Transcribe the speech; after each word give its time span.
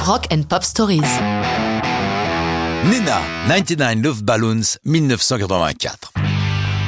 Rock 0.00 0.28
and 0.32 0.44
Pop 0.48 0.64
Stories. 0.64 1.02
Nena, 2.84 3.20
99 3.48 4.02
Love 4.02 4.22
Balloons, 4.22 4.78
1984. 4.86 6.12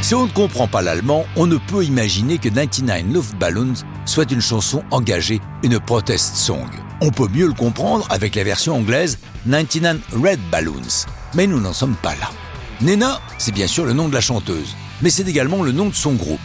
Si 0.00 0.14
on 0.14 0.26
ne 0.26 0.30
comprend 0.32 0.66
pas 0.66 0.80
l'allemand, 0.80 1.26
on 1.36 1.46
ne 1.46 1.58
peut 1.58 1.84
imaginer 1.84 2.38
que 2.38 2.48
99 2.48 3.12
Love 3.12 3.34
Balloons 3.36 3.74
soit 4.06 4.30
une 4.32 4.40
chanson 4.40 4.82
engagée, 4.90 5.40
une 5.62 5.78
protest 5.78 6.36
song. 6.36 6.68
On 7.02 7.10
peut 7.10 7.28
mieux 7.28 7.46
le 7.46 7.52
comprendre 7.52 8.06
avec 8.10 8.34
la 8.34 8.44
version 8.44 8.76
anglaise 8.76 9.18
99 9.48 9.98
Red 10.14 10.40
Balloons. 10.50 11.06
Mais 11.34 11.46
nous 11.46 11.60
n'en 11.60 11.74
sommes 11.74 11.96
pas 11.96 12.14
là. 12.14 12.30
Nena, 12.80 13.20
c'est 13.36 13.52
bien 13.52 13.66
sûr 13.66 13.84
le 13.84 13.92
nom 13.92 14.08
de 14.08 14.14
la 14.14 14.22
chanteuse, 14.22 14.74
mais 15.02 15.10
c'est 15.10 15.28
également 15.28 15.62
le 15.62 15.72
nom 15.72 15.90
de 15.90 15.94
son 15.94 16.14
groupe. 16.14 16.40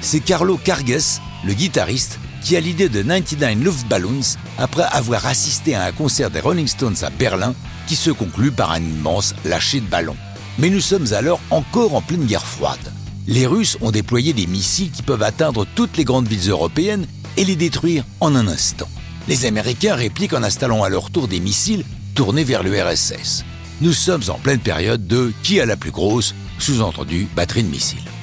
C'est 0.00 0.20
Carlo 0.20 0.56
Carges, 0.56 1.20
le 1.44 1.54
guitariste, 1.54 2.18
qui 2.42 2.56
a 2.56 2.60
l'idée 2.60 2.88
de 2.88 3.02
99 3.02 3.62
Luftballons 3.62 4.36
après 4.58 4.84
avoir 4.90 5.26
assisté 5.26 5.74
à 5.74 5.84
un 5.84 5.92
concert 5.92 6.30
des 6.30 6.40
Rolling 6.40 6.66
Stones 6.66 6.96
à 7.02 7.10
Berlin 7.10 7.54
qui 7.86 7.96
se 7.96 8.10
conclut 8.10 8.52
par 8.52 8.72
un 8.72 8.80
immense 8.80 9.34
lâcher 9.44 9.80
de 9.80 9.86
ballons. 9.86 10.16
Mais 10.58 10.70
nous 10.70 10.80
sommes 10.80 11.12
alors 11.12 11.40
encore 11.50 11.94
en 11.94 12.02
pleine 12.02 12.26
guerre 12.26 12.44
froide. 12.46 12.92
Les 13.26 13.46
Russes 13.46 13.76
ont 13.80 13.90
déployé 13.90 14.32
des 14.32 14.46
missiles 14.46 14.90
qui 14.90 15.02
peuvent 15.02 15.22
atteindre 15.22 15.66
toutes 15.74 15.96
les 15.96 16.04
grandes 16.04 16.28
villes 16.28 16.50
européennes 16.50 17.06
et 17.36 17.44
les 17.44 17.56
détruire 17.56 18.04
en 18.20 18.34
un 18.34 18.48
instant. 18.48 18.88
Les 19.28 19.44
Américains 19.44 19.94
répliquent 19.94 20.32
en 20.32 20.42
installant 20.42 20.82
à 20.82 20.88
leur 20.88 21.10
tour 21.10 21.28
des 21.28 21.40
missiles 21.40 21.84
tournés 22.14 22.44
vers 22.44 22.62
l'URSS. 22.62 23.44
Nous 23.80 23.92
sommes 23.92 24.24
en 24.28 24.38
pleine 24.38 24.58
période 24.58 25.06
de 25.06 25.32
qui 25.42 25.60
a 25.60 25.66
la 25.66 25.76
plus 25.76 25.92
grosse, 25.92 26.34
sous-entendu 26.58 27.28
batterie 27.36 27.62
de 27.62 27.68
missiles. 27.68 28.17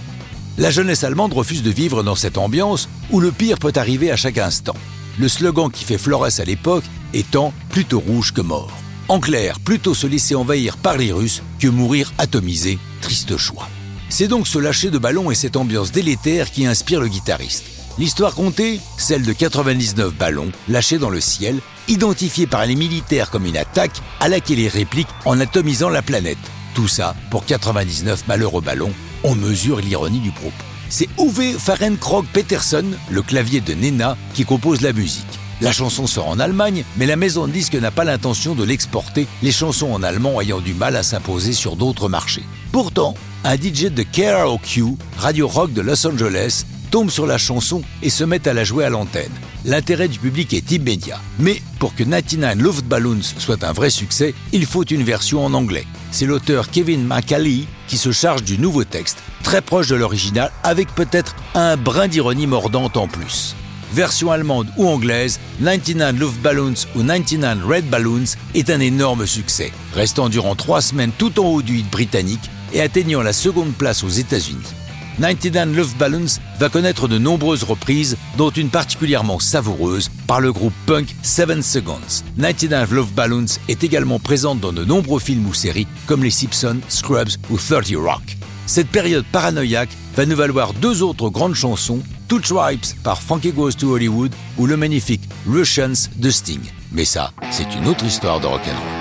La 0.58 0.72
jeunesse 0.72 1.04
allemande 1.04 1.34
refuse 1.34 1.64
de 1.64 1.70
vivre 1.70 2.02
dans 2.02 2.16
cette 2.16 2.38
ambiance 2.38 2.88
où 3.12 3.20
le 3.20 3.34
pire 3.34 3.60
peut 3.60 3.74
arriver 3.76 4.10
à 4.10 4.16
chaque 4.16 4.38
instant. 4.38 4.76
Le 5.20 5.28
slogan 5.28 5.70
qui 5.70 5.84
fait 5.84 5.98
florès 5.98 6.40
à 6.40 6.46
l'époque 6.46 6.86
étant 7.14 7.54
plutôt 7.70 8.00
rouge 8.00 8.32
que 8.32 8.40
mort. 8.40 8.72
En 9.10 9.20
clair, 9.20 9.60
plutôt 9.60 9.94
se 9.94 10.08
laisser 10.08 10.34
envahir 10.34 10.78
par 10.78 10.98
les 10.98 11.12
Russes 11.12 11.44
que 11.60 11.68
mourir 11.68 12.14
atomisé, 12.18 12.80
triste 13.02 13.36
choix. 13.36 13.68
C'est 14.08 14.30
donc 14.30 14.48
ce 14.48 14.58
lâcher 14.58 14.92
de 14.92 14.98
ballon 14.98 15.30
et 15.30 15.36
cette 15.36 15.58
ambiance 15.58 15.92
délétère 15.92 16.50
qui 16.50 16.66
inspire 16.66 17.02
le 17.02 17.10
guitariste. 17.10 17.66
L'histoire 17.98 18.34
comptée, 18.34 18.80
celle 18.98 19.24
de 19.24 19.34
99 19.34 20.14
ballons 20.16 20.52
lâchés 20.70 21.00
dans 21.00 21.10
le 21.10 21.22
ciel, 21.22 21.60
identifiés 21.90 22.48
par 22.48 22.66
les 22.66 22.76
militaires 22.76 23.30
comme 23.30 23.46
une 23.46 23.58
attaque 23.58 24.02
à 24.22 24.30
laquelle 24.30 24.60
ils 24.60 24.70
répliquent 24.70 25.08
en 25.26 25.38
atomisant 25.38 25.90
la 25.90 26.02
planète. 26.02 26.38
Tout 26.76 26.90
ça 26.90 27.16
pour 27.32 27.46
99 27.46 28.28
malheureux 28.28 28.62
ballons 28.62 28.92
on 29.24 29.34
mesure 29.34 29.80
l'ironie 29.80 30.20
du 30.20 30.32
propos. 30.32 30.54
C'est 30.90 31.10
Uwe 31.18 31.58
Fahrenkrog 31.58 32.26
Peterson, 32.32 32.86
le 33.10 33.22
clavier 33.24 33.60
de 33.60 33.74
Nena, 33.74 34.16
qui 34.36 34.46
compose 34.46 34.82
la 34.82 34.94
musique. 34.94 35.26
La 35.62 35.72
chanson 35.72 36.06
sort 36.06 36.28
en 36.28 36.38
Allemagne, 36.38 36.84
mais 36.98 37.08
la 37.08 37.16
maison 37.16 37.48
de 37.48 37.52
disques 37.54 37.76
n'a 37.76 37.90
pas 37.90 38.04
l'intention 38.04 38.54
de 38.54 38.64
l'exporter, 38.64 39.26
les 39.42 39.52
chansons 39.52 39.92
en 39.92 40.04
allemand 40.04 40.40
ayant 40.42 40.60
du 40.60 40.74
mal 40.74 40.96
à 40.96 41.02
s'imposer 41.02 41.54
sur 41.54 41.76
d'autres 41.76 42.10
marchés. 42.10 42.44
Pourtant, 42.72 43.16
un 43.46 43.56
DJ 43.56 43.86
de 43.86 44.04
KROQ, 44.04 44.98
Radio 45.18 45.48
Rock 45.48 45.74
de 45.74 45.82
Los 45.82 46.06
Angeles, 46.06 46.66
tombe 46.92 47.10
sur 47.10 47.26
la 47.26 47.38
chanson 47.38 47.82
et 48.04 48.10
se 48.10 48.24
met 48.24 48.48
à 48.48 48.54
la 48.54 48.64
jouer 48.64 48.86
à 48.86 48.90
l'antenne. 48.90 49.32
L'intérêt 49.64 50.08
du 50.08 50.20
public 50.20 50.54
est 50.54 50.72
immédiat. 50.72 51.20
Mais 51.40 51.62
pour 51.80 51.96
que 51.96 52.04
99 52.04 52.58
Luftballons 52.62 53.22
soit 53.40 53.64
un 53.64 53.74
vrai 53.74 53.90
succès, 53.90 54.36
il 54.54 54.66
faut 54.66 54.84
une 54.84 55.04
version 55.04 55.44
en 55.44 55.54
anglais. 55.54 55.88
C'est 56.16 56.26
l'auteur 56.26 56.72
Kevin 56.72 57.06
McCallie 57.06 57.68
qui 57.90 57.98
se 57.98 58.14
charge 58.14 58.46
du 58.46 58.58
nouveau 58.58 58.86
texte, 58.86 59.18
très 59.44 59.62
proche 59.62 59.90
de 59.90 59.96
l'original, 59.96 60.50
avec 60.64 60.88
peut-être 60.96 61.36
un 61.56 61.76
brin 61.76 62.08
d'ironie 62.08 62.48
mordante 62.48 62.96
en 62.96 63.10
plus. 63.10 63.54
Version 63.92 64.32
allemande 64.32 64.70
ou 64.78 64.88
anglaise, 64.88 65.42
99 65.62 66.18
Luftballons 66.18 66.76
ou 66.96 67.04
99 67.04 67.66
Red 67.66 67.90
Balloons 67.90 68.38
est 68.54 68.70
un 68.70 68.80
énorme 68.80 69.28
succès, 69.28 69.74
restant 69.94 70.30
durant 70.30 70.56
trois 70.56 70.80
semaines 70.80 71.12
tout 71.18 71.38
en 71.38 71.48
haut 71.48 71.62
du 71.62 71.80
hit 71.80 71.92
britannique 71.92 72.50
et 72.72 72.80
atteignant 72.80 73.22
la 73.22 73.34
seconde 73.34 73.74
place 73.74 74.02
aux 74.02 74.08
États-Unis. 74.08 74.85
99 75.20 75.76
Luftballons 75.76 76.40
va 76.60 76.70
connaître 76.70 77.08
de 77.08 77.18
nombreuses 77.18 77.64
reprises, 77.64 78.18
dont 78.38 78.50
une 78.50 78.70
particulièrement 78.70 79.40
savoureuse 79.40 80.10
par 80.28 80.42
le 80.42 80.52
groupe 80.52 80.74
punk 80.86 81.16
Seven 81.24 81.62
Seconds. 81.62 82.24
99 82.38 82.92
Luftballons 82.92 83.46
est 83.68 83.84
également 83.84 84.20
présente 84.20 84.60
dans 84.60 84.74
de 84.74 84.84
nombreux 84.84 85.20
films 85.20 85.48
ou 85.48 85.54
séries 85.54 85.88
comme 86.06 86.24
Les 86.24 86.32
Simpsons, 86.32 86.82
Scrubs 86.90 87.38
ou 87.50 87.58
30 87.58 87.96
Rock. 87.96 88.38
Cette 88.66 88.90
période 88.90 89.26
paranoïaque 89.32 89.96
va 90.16 90.26
nous 90.26 90.36
valoir 90.36 90.74
deux 90.74 91.04
autres 91.04 91.30
grandes 91.30 91.56
chansons, 91.56 92.02
Two 92.28 92.40
Tribes 92.40 92.86
par 93.04 93.22
Frankie 93.22 93.52
Goes 93.52 93.74
to 93.74 93.94
Hollywood 93.94 94.34
ou 94.58 94.66
le 94.66 94.78
magnifique 94.78 95.22
Russians 95.48 96.10
de 96.16 96.30
Sting. 96.30 96.62
Mais 96.92 97.06
ça, 97.06 97.32
c'est 97.52 97.76
une 97.76 97.88
autre 97.88 98.04
histoire 98.04 98.40
de 98.40 98.48
rock'n'roll. 98.48 98.95